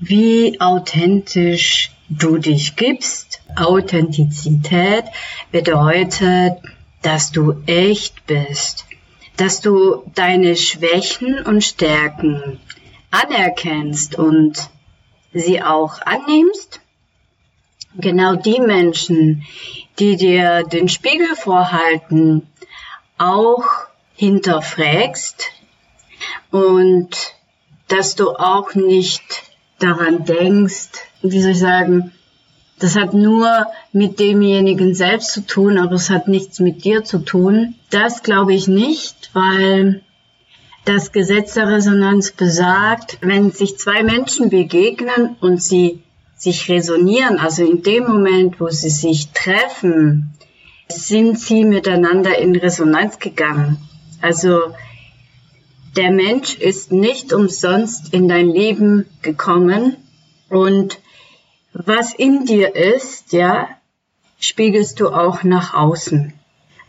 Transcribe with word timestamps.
wie 0.00 0.60
authentisch 0.60 1.92
du 2.08 2.38
dich 2.38 2.74
gibst. 2.76 3.42
Authentizität 3.54 5.04
bedeutet, 5.52 6.58
dass 7.02 7.30
du 7.30 7.62
echt 7.66 8.26
bist, 8.26 8.86
dass 9.36 9.60
du 9.60 10.02
deine 10.14 10.56
Schwächen 10.56 11.42
und 11.44 11.62
Stärken 11.62 12.58
anerkennst 13.10 14.16
und 14.16 14.70
sie 15.32 15.62
auch 15.62 16.00
annimmst. 16.02 16.80
Genau 17.96 18.36
die 18.36 18.60
Menschen, 18.60 19.44
die 19.98 20.16
dir 20.16 20.62
den 20.62 20.88
Spiegel 20.88 21.34
vorhalten, 21.34 22.46
auch 23.18 23.64
hinterfragst 24.14 25.50
und 26.50 27.34
dass 27.88 28.14
du 28.14 28.30
auch 28.30 28.74
nicht 28.74 29.49
daran 29.82 30.24
denkst, 30.24 30.90
wie 31.22 31.40
soll 31.40 31.52
ich 31.52 31.58
sagen, 31.58 32.12
das 32.78 32.96
hat 32.96 33.12
nur 33.12 33.66
mit 33.92 34.18
demjenigen 34.20 34.94
selbst 34.94 35.32
zu 35.32 35.46
tun, 35.46 35.78
aber 35.78 35.96
es 35.96 36.08
hat 36.08 36.28
nichts 36.28 36.60
mit 36.60 36.84
dir 36.84 37.04
zu 37.04 37.18
tun. 37.18 37.74
Das 37.90 38.22
glaube 38.22 38.54
ich 38.54 38.68
nicht, 38.68 39.30
weil 39.34 40.00
das 40.86 41.12
Gesetz 41.12 41.54
der 41.54 41.68
Resonanz 41.68 42.32
besagt, 42.32 43.18
wenn 43.20 43.50
sich 43.50 43.76
zwei 43.76 44.02
Menschen 44.02 44.48
begegnen 44.48 45.36
und 45.40 45.62
sie 45.62 46.02
sich 46.36 46.70
resonieren, 46.70 47.38
also 47.38 47.62
in 47.64 47.82
dem 47.82 48.04
Moment, 48.04 48.60
wo 48.60 48.68
sie 48.68 48.88
sich 48.88 49.28
treffen, 49.32 50.30
sind 50.88 51.38
sie 51.38 51.64
miteinander 51.64 52.38
in 52.38 52.56
Resonanz 52.56 53.18
gegangen. 53.18 53.76
Also 54.22 54.72
der 55.96 56.10
Mensch 56.10 56.54
ist 56.54 56.92
nicht 56.92 57.32
umsonst 57.32 58.12
in 58.12 58.28
dein 58.28 58.48
Leben 58.48 59.06
gekommen 59.22 59.96
und 60.48 60.98
was 61.72 62.14
in 62.14 62.46
dir 62.46 62.74
ist, 62.74 63.32
ja, 63.32 63.68
spiegelst 64.38 65.00
du 65.00 65.08
auch 65.08 65.42
nach 65.42 65.74
außen. 65.74 66.32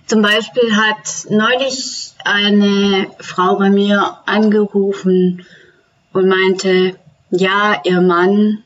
Zum 0.08 0.22
Beispiel 0.22 0.76
hat 0.76 1.30
neulich 1.30 2.14
eine 2.26 3.12
Frau 3.20 3.58
bei 3.58 3.70
mir 3.70 4.18
angerufen 4.26 5.46
und 6.14 6.28
meinte, 6.28 7.00
ja, 7.30 7.82
ihr 7.86 8.02
Mann, 8.02 8.64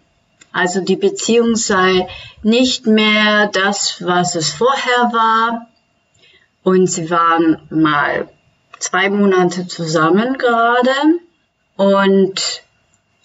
also 0.52 0.82
die 0.82 0.96
Beziehung 0.96 1.56
sei 1.56 2.08
nicht 2.42 2.88
mehr 2.88 3.48
das, 3.48 4.04
was 4.04 4.36
es 4.36 4.50
vorher 4.52 5.12
war. 5.12 5.68
Und 6.64 6.88
sie 6.88 7.12
waren 7.12 7.62
mal 7.70 8.28
zwei 8.86 9.10
Monate 9.10 9.68
zusammen 9.68 10.38
gerade 10.38 11.20
und 11.76 12.62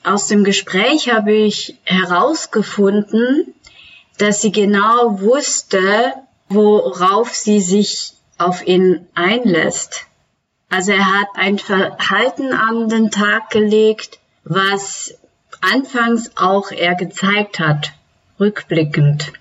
aus 0.03 0.27
dem 0.27 0.43
Gespräch 0.43 1.13
habe 1.13 1.33
ich 1.33 1.79
herausgefunden, 1.85 3.55
dass 4.17 4.41
sie 4.41 4.53
genau 4.53 5.21
wusste, 5.21 6.15
worauf 6.49 7.35
sie 7.35 7.61
sich 7.61 8.15
auf 8.39 8.67
ihn 8.67 9.07
einlässt. 9.15 10.07
Also 10.71 10.93
er 10.93 11.21
hat 11.21 11.29
ein 11.35 11.59
Verhalten 11.59 12.55
an 12.55 12.89
den 12.89 13.11
Tag 13.11 13.51
gelegt, 13.51 14.19
was 14.45 15.15
anfangs 15.61 16.31
auch 16.37 16.71
er 16.71 16.95
gezeigt 16.95 17.61
hat, 17.61 17.93
rückblickend. 18.39 19.33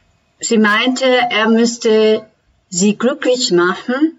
Sie 0.41 0.57
meinte, 0.57 1.05
er 1.05 1.47
müsste 1.47 2.25
sie 2.67 2.97
glücklich 2.97 3.51
machen 3.51 4.18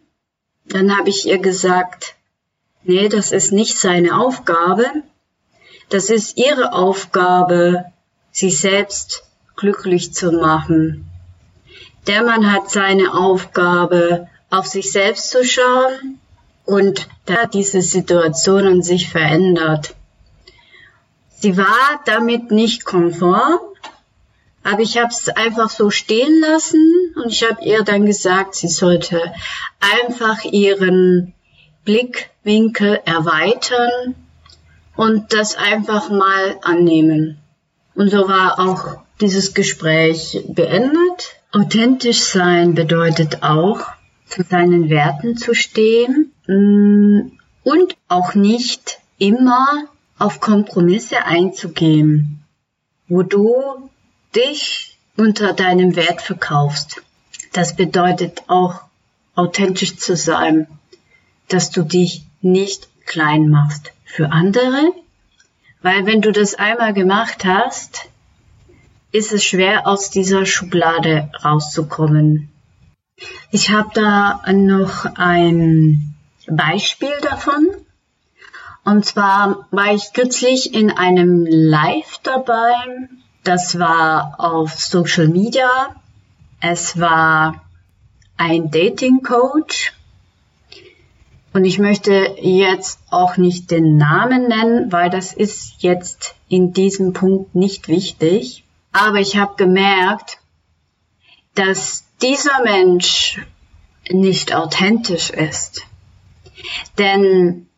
dann 0.71 0.97
habe 0.97 1.11
ich 1.11 1.27
ihr 1.27 1.39
gesagt, 1.39 2.15
nee, 2.85 3.09
das 3.09 3.33
ist 3.33 3.53
nicht 3.53 3.79
seine 3.79 4.19
Aufgabe. 4.19 4.85
Das 5.89 6.11
ist 6.11 6.37
ihre 6.37 6.73
Aufgabe, 6.73 7.85
sich 8.31 8.59
selbst 8.61 9.25
glücklich 9.57 10.15
zu 10.15 10.31
machen. 10.33 11.11
Der 12.07 12.23
Mann 12.23 12.51
hat 12.51 12.71
seine 12.71 13.13
Aufgabe, 13.15 14.29
auf 14.49 14.67
sich 14.67 14.91
selbst 14.91 15.31
zu 15.31 15.45
schauen 15.45 16.19
und 16.65 17.09
da 17.27 17.47
diese 17.47 17.83
Situation 17.83 18.67
an 18.67 18.83
sich 18.83 19.09
verändert. 19.09 19.95
Sie 21.31 21.57
war 21.57 22.01
damit 22.05 22.51
nicht 22.51 22.85
konform, 22.85 23.59
aber 24.63 24.81
ich 24.81 24.99
habe 24.99 25.09
es 25.11 25.29
einfach 25.29 25.71
so 25.71 25.91
stehen 25.91 26.41
lassen 26.41 27.15
und 27.17 27.33
ich 27.33 27.43
habe 27.49 27.65
ihr 27.65 27.83
dann 27.83 28.07
gesagt, 28.07 28.55
sie 28.55 28.69
sollte 28.69 29.21
einfach 29.81 30.45
ihren 30.45 31.33
Blickwinkel 31.85 33.01
erweitern 33.05 34.15
und 34.97 35.33
das 35.33 35.57
einfach 35.57 36.11
mal 36.11 36.59
annehmen. 36.63 37.39
Und 37.95 38.11
so 38.11 38.29
war 38.29 38.59
auch 38.59 39.03
dieses 39.21 39.55
Gespräch 39.55 40.43
beendet. 40.49 41.37
Authentisch 41.53 42.21
sein 42.21 42.75
bedeutet 42.75 43.43
auch, 43.43 43.81
zu 44.27 44.43
seinen 44.43 44.91
Werten 44.91 45.37
zu 45.37 45.55
stehen 45.55 46.33
mm, 46.47 47.33
und 47.65 47.97
auch 48.09 48.35
nicht 48.35 48.99
immer 49.19 49.67
auf 50.19 50.41
Kompromisse 50.41 51.25
einzugehen, 51.25 52.45
wo 53.09 53.23
du 53.23 53.91
dich 54.35 54.97
unter 55.17 55.53
deinem 55.53 55.97
Wert 55.97 56.23
verkaufst. 56.23 57.03
Das 57.53 57.77
bedeutet 57.77 58.45
auch 58.49 58.83
authentisch 59.35 59.97
zu 59.97 60.17
sein, 60.17 60.67
dass 61.49 61.71
du 61.71 61.83
dich 61.83 62.25
nicht 62.41 62.89
klein 63.07 63.49
machst 63.49 63.93
für 64.05 64.31
andere, 64.31 64.93
weil 65.83 66.07
wenn 66.07 66.21
du 66.21 66.31
das 66.33 66.55
einmal 66.55 66.93
gemacht 66.93 67.45
hast, 67.45 68.09
ist 69.13 69.33
es 69.33 69.45
schwer 69.45 69.87
aus 69.87 70.11
dieser 70.11 70.47
Schublade 70.47 71.31
rauszukommen. 71.45 72.51
Ich 73.51 73.71
habe 73.71 73.91
da 73.95 74.43
noch 74.53 75.07
ein 75.17 76.15
Beispiel 76.47 77.13
davon. 77.23 77.69
Und 78.85 79.05
zwar 79.05 79.67
war 79.71 79.93
ich 79.93 80.13
kürzlich 80.13 80.75
in 80.75 80.91
einem 80.91 81.45
Live 81.47 82.19
dabei 82.23 82.75
das 83.45 83.79
war 83.79 84.35
auf 84.39 84.79
Social 84.79 85.29
Media. 85.29 85.95
Es 86.61 87.01
war 87.01 87.63
ein 88.37 88.71
Dating 88.71 89.23
Coach. 89.23 89.93
Und 91.53 91.65
ich 91.65 91.79
möchte 91.79 92.37
jetzt 92.41 93.01
auch 93.11 93.37
nicht 93.37 93.71
den 93.71 93.97
Namen 93.97 94.47
nennen, 94.47 94.93
weil 94.93 95.11
das 95.11 95.33
ist 95.33 95.83
jetzt 95.83 96.35
in 96.49 96.73
diesem 96.73 97.13
Punkt 97.13 97.55
nicht 97.55 97.89
wichtig. 97.89 98.65
Aber 98.93 99.19
ich 99.19 99.37
habe 99.37 99.57
gemerkt, 99.57 100.39
dass 101.55 102.05
dieser 102.23 102.63
Mensch 102.63 103.41
nicht 104.09 104.55
authentisch 104.55 105.31
ist. 105.31 105.83
Denn 106.99 107.69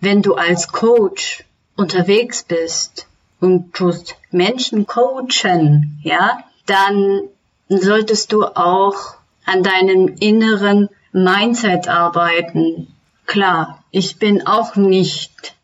wenn 0.00 0.22
du 0.22 0.34
als 0.34 0.68
Coach 0.68 1.44
unterwegs 1.74 2.42
bist 2.42 3.08
und 3.40 3.74
tust 3.74 4.16
Menschen 4.30 4.86
coachen, 4.86 6.00
ja, 6.02 6.38
dann 6.66 7.22
solltest 7.68 8.32
du 8.32 8.44
auch 8.44 8.96
an 9.44 9.62
deinem 9.62 10.08
inneren 10.18 10.88
Mindset 11.12 11.88
arbeiten. 11.88 12.88
Klar, 13.26 13.82
ich 13.90 14.18
bin 14.18 14.46
auch 14.46 14.76
nicht 14.76 15.54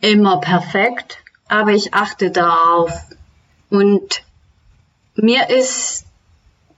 immer 0.00 0.38
perfekt, 0.40 1.18
aber 1.48 1.72
ich 1.72 1.94
achte 1.94 2.30
darauf. 2.30 2.92
Und 3.70 4.22
mir 5.14 5.50
ist 5.50 6.06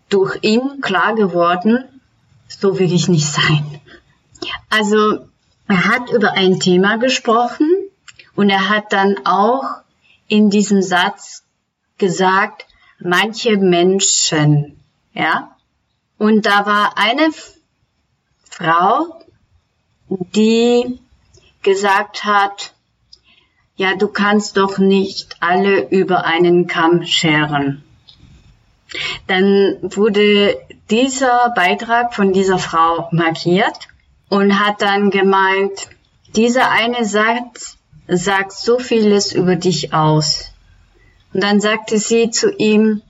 durch 0.08 0.38
ihn 0.42 0.80
klar 0.80 1.14
geworden, 1.14 1.84
so 2.48 2.78
will 2.78 2.92
ich 2.92 3.08
nicht 3.08 3.26
sein. 3.26 3.80
Also 4.68 5.26
er 5.68 5.84
hat 5.84 6.10
über 6.10 6.32
ein 6.32 6.58
Thema 6.58 6.96
gesprochen 6.96 7.68
und 8.34 8.50
er 8.50 8.68
hat 8.68 8.92
dann 8.92 9.16
auch 9.24 9.79
in 10.30 10.48
diesem 10.48 10.80
Satz 10.80 11.44
gesagt, 11.98 12.64
manche 13.00 13.56
Menschen, 13.56 14.80
ja. 15.12 15.56
Und 16.18 16.46
da 16.46 16.66
war 16.66 16.96
eine 16.96 17.30
Frau, 18.48 19.22
die 20.08 21.00
gesagt 21.62 22.24
hat, 22.24 22.74
ja, 23.76 23.96
du 23.96 24.08
kannst 24.08 24.56
doch 24.56 24.78
nicht 24.78 25.36
alle 25.40 25.88
über 25.88 26.24
einen 26.24 26.66
Kamm 26.66 27.04
scheren. 27.04 27.82
Dann 29.26 29.78
wurde 29.82 30.58
dieser 30.90 31.52
Beitrag 31.56 32.14
von 32.14 32.32
dieser 32.32 32.58
Frau 32.58 33.08
markiert 33.10 33.88
und 34.28 34.60
hat 34.60 34.82
dann 34.82 35.10
gemeint, 35.10 35.88
dieser 36.36 36.70
eine 36.70 37.04
Satz 37.04 37.78
sagt 38.10 38.52
so 38.52 38.78
vieles 38.78 39.32
über 39.32 39.56
dich 39.56 39.94
aus. 39.94 40.52
Und 41.32 41.42
dann 41.42 41.60
sagte 41.60 41.98
sie 41.98 42.30
zu 42.30 42.50
ihm, 42.50 43.02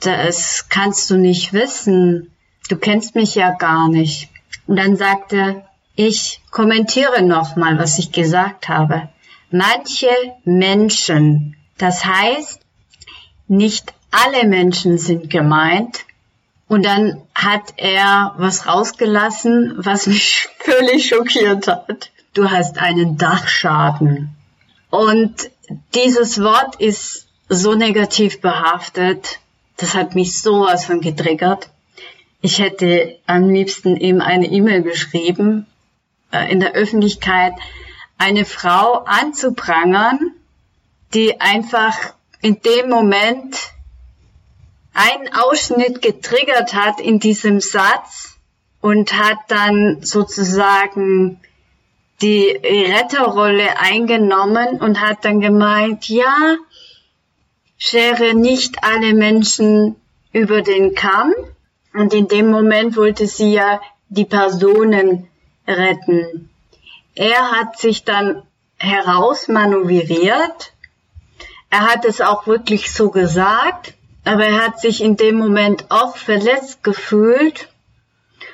das 0.00 0.68
kannst 0.68 1.10
du 1.10 1.16
nicht 1.16 1.52
wissen, 1.52 2.30
du 2.68 2.76
kennst 2.76 3.14
mich 3.14 3.34
ja 3.34 3.50
gar 3.52 3.88
nicht. 3.88 4.28
Und 4.66 4.76
dann 4.76 4.96
sagte, 4.96 5.64
ich 5.96 6.40
kommentiere 6.50 7.22
nochmal, 7.22 7.78
was 7.78 7.98
ich 7.98 8.12
gesagt 8.12 8.68
habe. 8.68 9.08
Manche 9.50 10.10
Menschen, 10.44 11.56
das 11.78 12.04
heißt, 12.04 12.60
nicht 13.48 13.92
alle 14.10 14.46
Menschen 14.46 14.98
sind 14.98 15.30
gemeint. 15.30 16.04
Und 16.68 16.84
dann 16.84 17.22
hat 17.34 17.74
er 17.78 18.34
was 18.36 18.66
rausgelassen, 18.66 19.74
was 19.78 20.06
mich 20.06 20.48
völlig 20.58 21.08
schockiert 21.08 21.66
hat. 21.66 22.10
Du 22.38 22.52
hast 22.52 22.78
einen 22.78 23.16
Dachschaden. 23.16 24.36
Und 24.90 25.50
dieses 25.96 26.40
Wort 26.40 26.76
ist 26.76 27.26
so 27.48 27.74
negativ 27.74 28.40
behaftet. 28.40 29.40
Das 29.76 29.96
hat 29.96 30.14
mich 30.14 30.40
sowas 30.40 30.84
von 30.84 31.00
getriggert. 31.00 31.68
Ich 32.40 32.60
hätte 32.60 33.18
am 33.26 33.50
liebsten 33.50 33.96
ihm 33.96 34.20
eine 34.20 34.46
E-Mail 34.46 34.82
geschrieben, 34.82 35.66
äh, 36.30 36.48
in 36.52 36.60
der 36.60 36.74
Öffentlichkeit 36.74 37.54
eine 38.18 38.44
Frau 38.44 39.02
anzuprangern, 39.04 40.20
die 41.14 41.40
einfach 41.40 42.14
in 42.40 42.62
dem 42.62 42.88
Moment 42.88 43.72
einen 44.94 45.28
Ausschnitt 45.34 46.02
getriggert 46.02 46.72
hat 46.72 47.00
in 47.00 47.18
diesem 47.18 47.58
Satz 47.58 48.38
und 48.80 49.12
hat 49.14 49.38
dann 49.48 50.02
sozusagen 50.02 51.40
die 52.20 52.48
Retterrolle 52.50 53.78
eingenommen 53.78 54.80
und 54.80 55.00
hat 55.00 55.24
dann 55.24 55.40
gemeint, 55.40 56.08
ja, 56.08 56.56
schere 57.76 58.34
nicht 58.34 58.82
alle 58.82 59.14
Menschen 59.14 59.96
über 60.32 60.62
den 60.62 60.94
Kamm. 60.94 61.32
Und 61.94 62.12
in 62.12 62.28
dem 62.28 62.50
Moment 62.50 62.96
wollte 62.96 63.26
sie 63.26 63.52
ja 63.52 63.80
die 64.08 64.24
Personen 64.24 65.28
retten. 65.66 66.50
Er 67.14 67.52
hat 67.52 67.78
sich 67.78 68.04
dann 68.04 68.42
herausmanövriert. 68.78 70.72
Er 71.70 71.92
hat 71.92 72.04
es 72.04 72.20
auch 72.20 72.46
wirklich 72.46 72.92
so 72.92 73.10
gesagt 73.10 73.94
aber 74.28 74.44
er 74.44 74.62
hat 74.62 74.78
sich 74.78 75.02
in 75.02 75.16
dem 75.16 75.36
Moment 75.36 75.86
auch 75.88 76.18
verletzt 76.18 76.84
gefühlt 76.84 77.68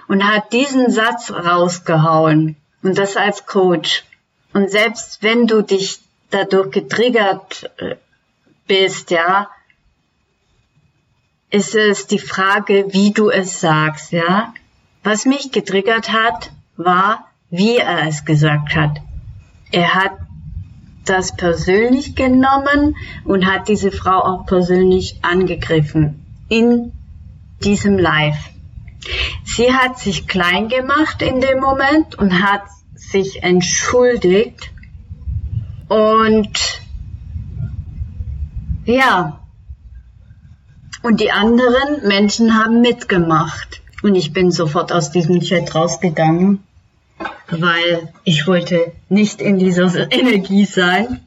und 0.06 0.24
hat 0.24 0.52
diesen 0.52 0.88
Satz 0.88 1.32
rausgehauen. 1.32 2.56
Und 2.84 2.98
das 2.98 3.16
als 3.16 3.46
Coach. 3.46 4.04
Und 4.52 4.70
selbst 4.70 5.22
wenn 5.22 5.48
du 5.48 5.62
dich 5.62 5.98
dadurch 6.30 6.70
getriggert 6.70 7.70
äh, 7.78 7.96
bist, 8.68 9.10
ja, 9.10 9.48
ist 11.50 11.74
es 11.74 12.06
die 12.06 12.18
Frage, 12.18 12.86
wie 12.90 13.12
du 13.12 13.30
es 13.30 13.60
sagst, 13.60 14.12
ja. 14.12 14.52
Was 15.02 15.24
mich 15.24 15.50
getriggert 15.50 16.12
hat, 16.12 16.50
war, 16.76 17.30
wie 17.48 17.76
er 17.76 18.06
es 18.06 18.24
gesagt 18.24 18.76
hat. 18.76 19.00
Er 19.72 19.94
hat 19.94 20.12
das 21.04 21.36
persönlich 21.36 22.16
genommen 22.16 22.96
und 23.24 23.46
hat 23.46 23.68
diese 23.68 23.92
Frau 23.92 24.18
auch 24.18 24.46
persönlich 24.46 25.18
angegriffen 25.22 26.24
in 26.48 26.92
diesem 27.62 27.98
Live. 27.98 28.50
Sie 29.44 29.72
hat 29.72 29.98
sich 29.98 30.26
klein 30.26 30.68
gemacht 30.68 31.22
in 31.22 31.40
dem 31.40 31.60
Moment 31.60 32.16
und 32.16 32.42
hat 32.42 32.62
sich 32.94 33.42
entschuldigt 33.42 34.70
und 35.88 36.50
ja, 38.86 39.40
und 41.02 41.20
die 41.20 41.30
anderen 41.30 42.06
Menschen 42.06 42.54
haben 42.54 42.80
mitgemacht. 42.80 43.82
Und 44.02 44.14
ich 44.14 44.32
bin 44.32 44.50
sofort 44.50 44.92
aus 44.92 45.10
diesem 45.10 45.40
Chat 45.40 45.74
rausgegangen 45.74 46.64
weil 47.48 48.12
ich 48.24 48.46
wollte 48.46 48.92
nicht 49.08 49.40
in 49.40 49.58
dieser 49.58 49.86
Energie 50.12 50.64
sein. 50.64 51.20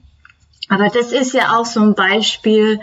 Aber 0.69 0.89
das 0.89 1.11
ist 1.11 1.33
ja 1.33 1.57
auch 1.57 1.65
so 1.65 1.81
ein 1.81 1.95
Beispiel, 1.95 2.81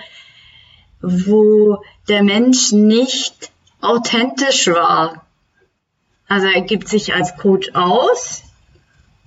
wo 1.00 1.82
der 2.08 2.22
Mensch 2.22 2.72
nicht 2.72 3.50
authentisch 3.80 4.68
war. 4.68 5.23
Also 6.28 6.46
er 6.46 6.62
gibt 6.62 6.88
sich 6.88 7.14
als 7.14 7.36
Coach 7.36 7.70
aus, 7.74 8.42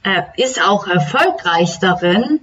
er 0.03 0.33
ist 0.37 0.61
auch 0.61 0.87
erfolgreich 0.87 1.79
darin, 1.79 2.39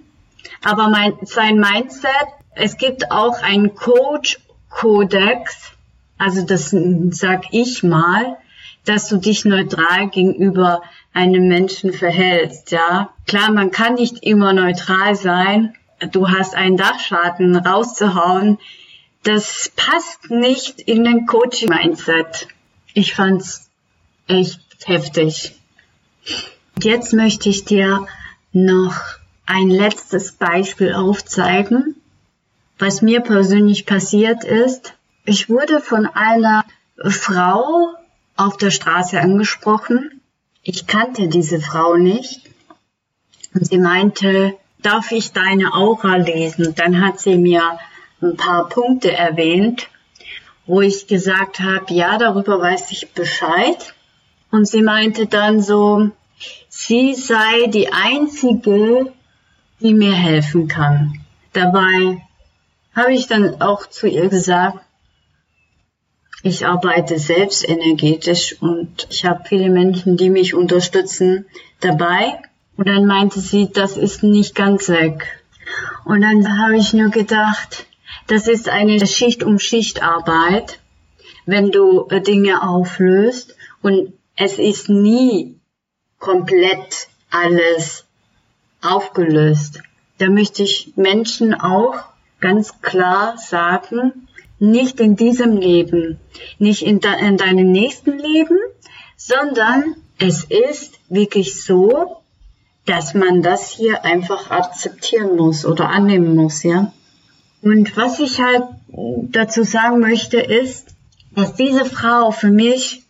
aber 0.62 0.89
mein, 0.89 1.15
sein 1.23 1.56
Mindset, 1.56 2.27
es 2.55 2.77
gibt 2.77 3.11
auch 3.11 3.43
einen 3.43 3.75
Coach-Kodex, 3.75 5.73
also 6.19 6.45
das 6.45 6.75
sag 7.11 7.45
ich 7.53 7.83
mal, 7.83 8.37
dass 8.85 9.09
du 9.09 9.17
dich 9.17 9.45
neutral 9.45 10.09
gegenüber 10.11 10.83
einem 11.12 11.49
Menschen 11.49 11.93
verhältst, 11.93 12.71
ja. 12.71 13.11
Klar, 13.27 13.50
man 13.50 13.71
kann 13.71 13.95
nicht 13.95 14.23
immer 14.23 14.53
neutral 14.53 15.15
sein. 15.15 15.75
Du 16.11 16.29
hast 16.29 16.55
einen 16.55 16.77
Dachschaden 16.77 17.57
rauszuhauen. 17.57 18.59
Das 19.23 19.73
passt 19.75 20.31
nicht 20.31 20.81
in 20.81 21.05
den 21.05 21.27
Coaching-Mindset. 21.27 22.49
Ich 22.93 23.15
fand's 23.15 23.63
echt 24.26 24.61
heftig. 24.85 25.55
Jetzt 26.82 27.12
möchte 27.12 27.49
ich 27.49 27.65
dir 27.65 28.06
noch 28.53 28.97
ein 29.47 29.69
letztes 29.69 30.32
Beispiel 30.32 30.94
aufzeigen, 30.94 31.97
was 32.79 33.03
mir 33.03 33.21
persönlich 33.21 33.87
passiert 33.87 34.44
ist. 34.44 34.94
Ich 35.25 35.49
wurde 35.49 35.81
von 35.81 36.06
einer 36.06 36.65
Frau 36.99 37.94
auf 38.37 38.56
der 38.56 38.71
Straße 38.71 39.21
angesprochen. 39.21 40.21
Ich 40.62 40.87
kannte 40.87 41.29
diese 41.29 41.61
Frau 41.61 41.97
nicht. 41.97 42.50
Und 43.54 43.66
sie 43.66 43.78
meinte, 43.78 44.57
darf 44.83 45.12
ich 45.12 45.33
deine 45.33 45.75
Aura 45.75 46.16
lesen? 46.16 46.75
Dann 46.75 47.04
hat 47.04 47.21
sie 47.21 47.37
mir 47.37 47.78
ein 48.21 48.37
paar 48.37 48.69
Punkte 48.69 49.12
erwähnt, 49.12 49.88
wo 50.66 50.81
ich 50.81 51.07
gesagt 51.07 51.61
habe, 51.61 51.93
ja, 51.93 52.19
darüber 52.19 52.61
weiß 52.61 52.90
ich 52.90 53.12
Bescheid. 53.12 53.95
Und 54.54 54.68
sie 54.68 54.82
meinte 54.82 55.26
dann 55.26 55.61
so, 55.61 56.11
sie 56.68 57.14
sei 57.14 57.66
die 57.66 57.92
einzige, 57.92 59.12
die 59.80 59.94
mir 59.94 60.12
helfen 60.12 60.68
kann. 60.68 61.25
Dabei 61.52 62.23
habe 62.94 63.14
ich 63.14 63.26
dann 63.26 63.61
auch 63.61 63.88
zu 63.88 64.06
ihr 64.06 64.28
gesagt, 64.28 64.78
ich 66.44 66.64
arbeite 66.66 67.18
selbst 67.18 67.68
energetisch 67.68 68.62
und 68.62 69.08
ich 69.11 69.25
habe 69.25 69.42
viele 69.44 69.70
Menschen, 69.70 70.16
die 70.16 70.30
mich 70.30 70.54
unterstützen 70.54 71.46
dabei. 71.80 72.40
Und 72.76 72.87
dann 72.87 73.06
meinte 73.06 73.40
sie, 73.40 73.73
das 73.73 73.96
ist 73.96 74.23
nicht 74.23 74.54
ganz 74.54 74.88
weg. 74.88 75.44
Und 76.04 76.20
dann 76.20 76.61
habe 76.61 76.76
ich 76.76 76.92
nur 76.92 77.11
gedacht, 77.11 77.87
das 78.28 78.46
ist 78.46 78.68
eine 78.68 79.04
Schicht 79.04 79.42
um 79.42 79.58
Schicht 79.58 80.04
Arbeit, 80.04 80.78
wenn 81.44 81.73
du 81.73 82.06
äh, 82.08 82.20
Dinge 82.20 82.62
auflöst 82.62 83.56
und 83.82 84.12
es 84.37 84.59
ist 84.59 84.88
nie 84.88 85.59
komplett 86.19 87.09
alles 87.31 88.05
aufgelöst. 88.83 89.81
Da 90.19 90.29
möchte 90.29 90.62
ich 90.62 90.93
Menschen 90.97 91.55
auch 91.55 91.97
ganz 92.41 92.81
klar 92.83 93.37
sagen, 93.38 94.29
nicht 94.59 95.00
in 95.00 95.17
diesem 95.17 95.57
Leben, 95.57 96.19
nicht 96.59 96.83
in, 96.83 97.00
de 97.00 97.11
in 97.21 97.37
deinem 97.37 97.73
nächsten 97.73 98.19
Leben, 98.19 98.59
sondern 99.17 99.97
es 100.19 100.45
ist 100.45 100.99
wirklich 101.09 101.62
so, 101.62 102.19
dass 102.87 103.14
man 103.14 103.43
das 103.43 103.71
hier 103.71 104.05
einfach 104.05 104.50
akzeptieren 104.50 105.37
muss 105.37 105.64
oder 105.64 105.88
annehmen 105.88 106.37
muss, 106.37 106.62
ja. 106.62 106.93
Und 107.62 107.97
was 107.97 108.21
ich 108.21 108.41
halt 108.41 108.64
dazu 109.31 109.64
sagen 109.64 110.00
möchte 110.00 110.38
ist, 110.38 110.88
dass 111.35 111.55
diese 111.55 111.87
Frau 111.87 112.31
für 112.31 112.50
mich 112.50 113.03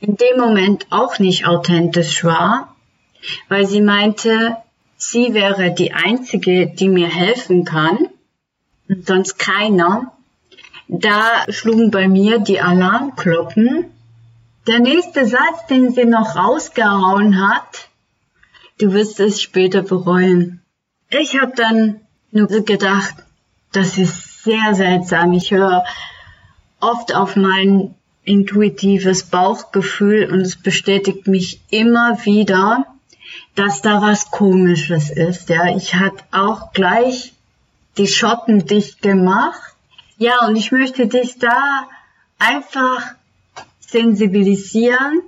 in 0.00 0.16
dem 0.16 0.38
Moment 0.38 0.86
auch 0.90 1.18
nicht 1.18 1.46
authentisch 1.46 2.24
war, 2.24 2.76
weil 3.48 3.66
sie 3.66 3.80
meinte, 3.80 4.56
sie 4.96 5.34
wäre 5.34 5.72
die 5.72 5.92
einzige, 5.92 6.68
die 6.68 6.88
mir 6.88 7.08
helfen 7.08 7.64
kann 7.64 8.08
und 8.88 9.06
sonst 9.06 9.38
keiner. 9.38 10.12
Da 10.88 11.44
schlugen 11.50 11.90
bei 11.90 12.08
mir 12.08 12.38
die 12.38 12.60
Alarmglocken. 12.60 13.90
Der 14.66 14.80
nächste 14.80 15.26
Satz, 15.26 15.66
den 15.68 15.92
sie 15.92 16.04
noch 16.04 16.36
rausgehauen 16.36 17.40
hat, 17.46 17.88
du 18.78 18.92
wirst 18.92 19.20
es 19.20 19.42
später 19.42 19.82
bereuen. 19.82 20.62
Ich 21.10 21.40
habe 21.40 21.52
dann 21.56 22.00
nur 22.30 22.48
gedacht, 22.48 23.14
das 23.72 23.98
ist 23.98 24.44
sehr 24.44 24.74
seltsam. 24.74 25.32
Ich 25.32 25.50
höre 25.50 25.84
oft 26.80 27.14
auf 27.14 27.36
mein 27.36 27.94
intuitives 28.28 29.24
Bauchgefühl 29.24 30.30
und 30.30 30.40
es 30.40 30.56
bestätigt 30.56 31.26
mich 31.26 31.60
immer 31.70 32.24
wieder, 32.26 32.86
dass 33.54 33.80
da 33.80 34.02
was 34.02 34.30
Komisches 34.30 35.10
ist. 35.10 35.48
Ja, 35.48 35.74
ich 35.74 35.94
hatte 35.94 36.24
auch 36.30 36.72
gleich 36.72 37.32
die 37.96 38.06
Schotten 38.06 38.66
dicht 38.66 39.00
gemacht. 39.00 39.74
Ja, 40.18 40.46
und 40.46 40.56
ich 40.56 40.72
möchte 40.72 41.06
dich 41.06 41.38
da 41.38 41.88
einfach 42.38 43.14
sensibilisieren, 43.80 45.22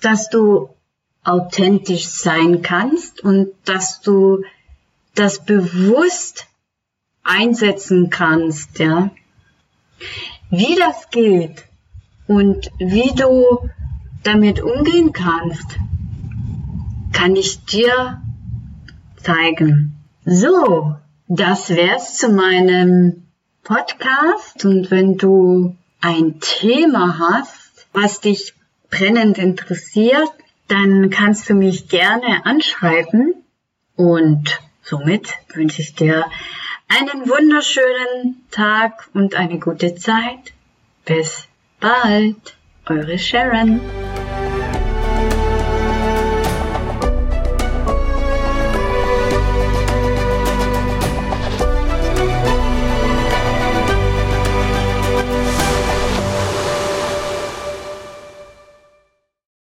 dass 0.00 0.30
du 0.30 0.70
authentisch 1.24 2.06
sein 2.06 2.62
kannst 2.62 3.24
und 3.24 3.48
dass 3.64 4.00
du 4.00 4.44
das 5.16 5.44
bewusst 5.44 6.46
einsetzen 7.24 8.08
kannst, 8.08 8.78
ja. 8.78 9.10
Wie 10.50 10.76
das 10.76 11.10
geht 11.10 11.67
und 12.28 12.70
wie 12.78 13.12
du 13.14 13.68
damit 14.22 14.60
umgehen 14.60 15.12
kannst, 15.12 15.78
kann 17.12 17.34
ich 17.34 17.64
dir 17.64 18.22
zeigen. 19.16 19.96
So, 20.24 20.94
das 21.26 21.70
wär's 21.70 22.16
zu 22.16 22.28
meinem 22.28 23.26
Podcast 23.64 24.64
und 24.64 24.90
wenn 24.90 25.16
du 25.16 25.76
ein 26.00 26.38
Thema 26.40 27.18
hast, 27.18 27.86
was 27.92 28.20
dich 28.20 28.54
brennend 28.90 29.38
interessiert, 29.38 30.30
dann 30.68 31.10
kannst 31.10 31.48
du 31.48 31.54
mich 31.54 31.88
gerne 31.88 32.44
anschreiben 32.44 33.34
und 33.96 34.60
somit 34.82 35.34
wünsche 35.54 35.82
ich 35.82 35.94
dir 35.94 36.26
einen 36.88 37.28
wunderschönen 37.28 38.46
Tag 38.50 39.08
und 39.14 39.34
eine 39.34 39.58
gute 39.58 39.94
Zeit. 39.94 40.52
Bis 41.04 41.47
bald, 41.80 42.54
eure 42.88 43.18
Sharon. 43.18 43.80